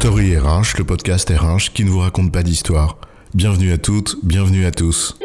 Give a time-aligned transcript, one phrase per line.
[0.00, 2.98] Story RH, le podcast RH qui ne vous raconte pas d'histoire.
[3.32, 5.16] Bienvenue à toutes, bienvenue à tous.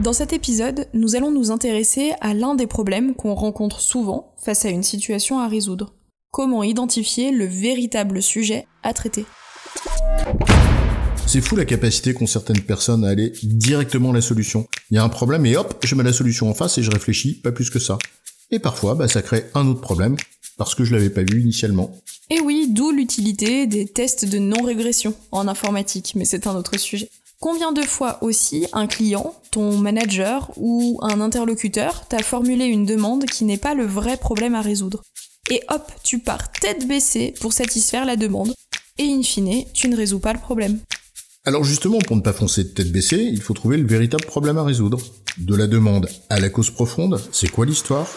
[0.00, 4.64] Dans cet épisode, nous allons nous intéresser à l'un des problèmes qu'on rencontre souvent face
[4.64, 5.94] à une situation à résoudre.
[6.32, 9.26] Comment identifier le véritable sujet à traiter?
[11.26, 14.66] C'est fou la capacité qu'ont certaines personnes à aller directement à la solution.
[14.90, 16.90] Il y a un problème et hop, je mets la solution en face et je
[16.90, 17.98] réfléchis, pas plus que ça.
[18.50, 20.16] Et parfois, bah, ça crée un autre problème
[20.56, 21.90] parce que je l'avais pas vu initialement.
[22.30, 27.10] Et oui, d'où l'utilité des tests de non-régression en informatique, mais c'est un autre sujet.
[27.40, 33.26] Combien de fois aussi un client, ton manager ou un interlocuteur t'a formulé une demande
[33.26, 35.02] qui n'est pas le vrai problème à résoudre?
[35.50, 38.54] Et hop, tu pars tête baissée pour satisfaire la demande,
[38.96, 40.78] et in fine, tu ne résous pas le problème.
[41.46, 44.56] Alors justement, pour ne pas foncer de tête baissée, il faut trouver le véritable problème
[44.56, 44.98] à résoudre.
[45.36, 48.08] De la demande à la cause profonde, c'est quoi l'histoire?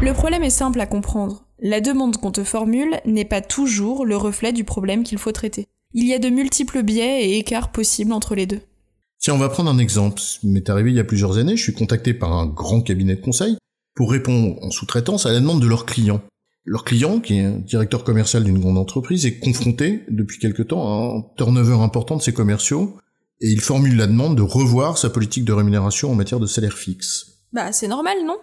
[0.00, 1.46] Le problème est simple à comprendre.
[1.58, 5.66] La demande qu'on te formule n'est pas toujours le reflet du problème qu'il faut traiter.
[5.92, 8.60] Il y a de multiples biais et écarts possibles entre les deux.
[9.18, 10.22] Tiens, on va prendre un exemple.
[10.44, 13.20] M'est arrivé il y a plusieurs années, je suis contacté par un grand cabinet de
[13.20, 13.56] conseil
[13.96, 16.22] pour répondre en sous-traitance à la demande de leur client.
[16.70, 20.86] Leur client, qui est un directeur commercial d'une grande entreprise, est confronté depuis quelque temps
[20.86, 22.96] à un turnover important de ses commerciaux
[23.40, 26.78] et il formule la demande de revoir sa politique de rémunération en matière de salaire
[26.78, 27.40] fixe.
[27.52, 28.36] Bah, c'est normal, non?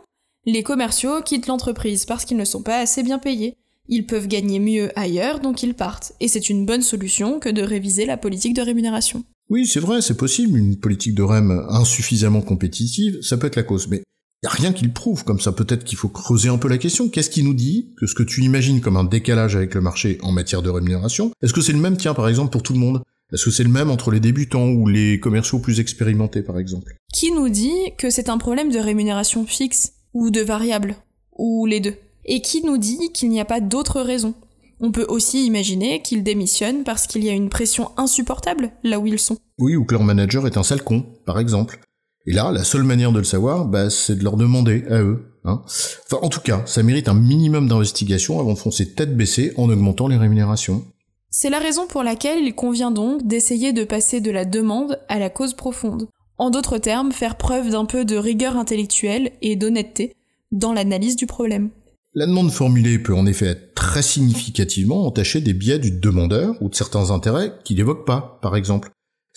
[0.45, 3.55] Les commerciaux quittent l'entreprise parce qu'ils ne sont pas assez bien payés.
[3.87, 6.11] Ils peuvent gagner mieux ailleurs, donc ils partent.
[6.19, 9.23] Et c'est une bonne solution que de réviser la politique de rémunération.
[9.49, 13.63] Oui, c'est vrai, c'est possible, une politique de REM insuffisamment compétitive, ça peut être la
[13.63, 14.03] cause, mais
[14.43, 15.51] y a rien qui le prouve comme ça.
[15.51, 17.09] Peut-être qu'il faut creuser un peu la question.
[17.09, 20.17] Qu'est-ce qui nous dit que ce que tu imagines comme un décalage avec le marché
[20.21, 22.79] en matière de rémunération, est-ce que c'est le même, tiens, par exemple, pour tout le
[22.79, 23.01] monde?
[23.33, 26.95] Est-ce que c'est le même entre les débutants ou les commerciaux plus expérimentés, par exemple?
[27.13, 30.95] Qui nous dit que c'est un problème de rémunération fixe ou de variable
[31.37, 31.95] ou les deux?
[32.25, 34.33] Et qui nous dit qu'il n'y a pas d'autres raisons
[34.79, 39.07] on peut aussi imaginer qu'ils démissionnent parce qu'il y a une pression insupportable là où
[39.07, 39.37] ils sont.
[39.59, 41.79] Oui, ou que leur manager est un sale con, par exemple.
[42.27, 45.31] Et là, la seule manière de le savoir, bah, c'est de leur demander à eux.
[45.45, 45.61] Hein.
[45.65, 49.69] Enfin, en tout cas, ça mérite un minimum d'investigation avant de foncer tête baissée en
[49.69, 50.83] augmentant les rémunérations.
[51.29, 55.19] C'est la raison pour laquelle il convient donc d'essayer de passer de la demande à
[55.19, 56.09] la cause profonde.
[56.37, 60.13] En d'autres termes, faire preuve d'un peu de rigueur intellectuelle et d'honnêteté
[60.51, 61.69] dans l'analyse du problème.
[62.13, 66.69] La demande formulée peut en effet être très significativement entachée des biais du demandeur ou
[66.69, 68.89] de certains intérêts qu'il évoque pas, par exemple.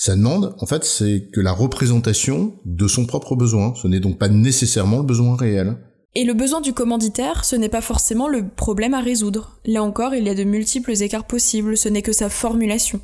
[0.02, 3.74] Sa demande, en fait, c'est que la représentation de son propre besoin.
[3.74, 5.76] Ce n'est donc pas nécessairement le besoin réel.
[6.14, 9.60] Et le besoin du commanditaire, ce n'est pas forcément le problème à résoudre.
[9.66, 13.02] Là encore, il y a de multiples écarts possibles, ce n'est que sa formulation.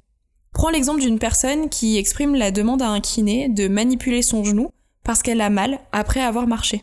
[0.54, 4.70] Prends l'exemple d'une personne qui exprime la demande à un kiné de manipuler son genou
[5.04, 6.82] parce qu'elle a mal après avoir marché.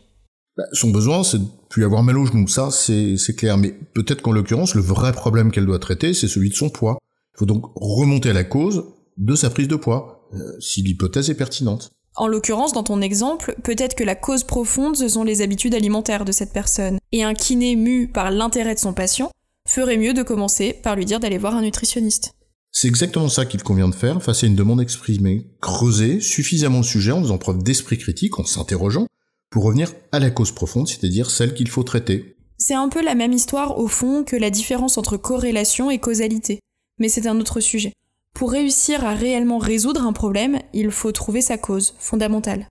[0.56, 4.22] Bah, son besoin, c'est de plus avoir mal au genou, ça c'est clair, mais peut-être
[4.22, 6.98] qu'en l'occurrence, le vrai problème qu'elle doit traiter, c'est celui de son poids.
[7.34, 8.84] Il faut donc remonter à la cause
[9.16, 11.90] de sa prise de poids, euh, si l'hypothèse est pertinente.
[12.16, 16.24] En l'occurrence, dans ton exemple, peut-être que la cause profonde, ce sont les habitudes alimentaires
[16.24, 16.98] de cette personne.
[17.10, 19.30] Et un kiné mu par l'intérêt de son patient
[19.68, 22.34] ferait mieux de commencer par lui dire d'aller voir un nutritionniste.
[22.70, 25.46] C'est exactement ça qu'il convient de faire face à une demande exprimée.
[25.60, 29.06] Creuser suffisamment le sujet en faisant preuve d'esprit critique, en s'interrogeant,
[29.50, 32.36] pour revenir à la cause profonde, c'est-à-dire celle qu'il faut traiter.
[32.58, 36.60] C'est un peu la même histoire au fond que la différence entre corrélation et causalité.
[36.98, 37.92] Mais c'est un autre sujet.
[38.34, 42.66] Pour réussir à réellement résoudre un problème, il faut trouver sa cause fondamentale.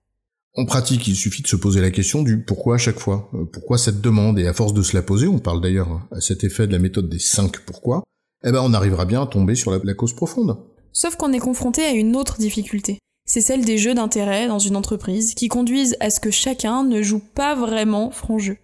[0.56, 3.30] En pratique, il suffit de se poser la question du pourquoi à chaque fois.
[3.32, 4.38] Euh, pourquoi cette demande?
[4.38, 6.78] Et à force de se la poser, on parle d'ailleurs à cet effet de la
[6.78, 8.04] méthode des 5 pourquoi,
[8.44, 10.58] eh ben on arrivera bien à tomber sur la, la cause profonde.
[10.92, 12.98] Sauf qu'on est confronté à une autre difficulté.
[13.26, 17.00] C'est celle des jeux d'intérêt dans une entreprise qui conduisent à ce que chacun ne
[17.00, 18.58] joue pas vraiment franc jeu.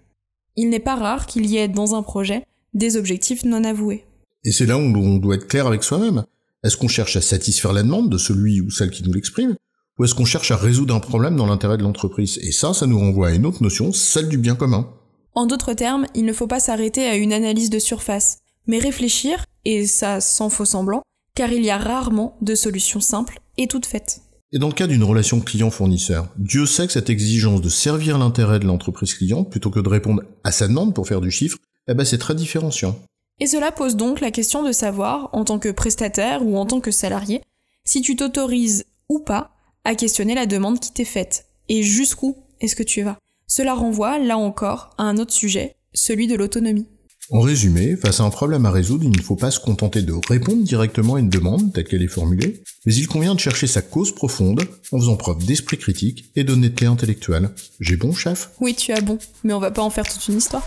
[0.55, 2.44] Il n'est pas rare qu'il y ait dans un projet
[2.75, 4.05] des objectifs non avoués.
[4.44, 6.25] Et c'est là où on doit être clair avec soi-même.
[6.62, 9.54] Est-ce qu'on cherche à satisfaire la demande de celui ou celle qui nous l'exprime
[9.98, 12.38] Ou est-ce qu'on cherche à résoudre un problème dans l'intérêt de l'entreprise?
[12.43, 14.93] Et ça, ça nous renvoie à une autre notion, celle du bien commun.
[15.34, 19.44] En d'autres termes, il ne faut pas s'arrêter à une analyse de surface, mais réfléchir,
[19.64, 21.02] et ça sans faux semblant,
[21.34, 24.20] car il y a rarement de solutions simples et toutes faites.
[24.52, 28.58] Et dans le cas d'une relation client-fournisseur, Dieu sait que cette exigence de servir l'intérêt
[28.58, 31.56] de l'entreprise cliente plutôt que de répondre à sa demande pour faire du chiffre,
[31.88, 33.00] eh ben c'est très différenciant.
[33.42, 36.81] Et cela pose donc la question de savoir, en tant que prestataire ou en tant
[36.81, 37.40] que salarié,
[37.84, 39.52] si tu t'autorises ou pas
[39.84, 43.16] à questionner la demande qui t'est faite, et jusqu'où est-ce que tu vas?
[43.46, 46.87] Cela renvoie, là encore, à un autre sujet, celui de l'autonomie.
[47.31, 50.14] En résumé, face à un problème à résoudre, il ne faut pas se contenter de
[50.28, 53.81] répondre directement à une demande telle qu'elle est formulée, mais il convient de chercher sa
[53.81, 54.62] cause profonde
[54.93, 57.50] en faisant preuve d'esprit critique et d'honnêteté intellectuelle.
[57.78, 58.50] J'ai bon, chef?
[58.60, 60.66] Oui, tu as bon, mais on va pas en faire toute une histoire.